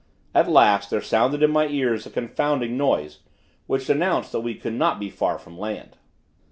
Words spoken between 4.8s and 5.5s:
be far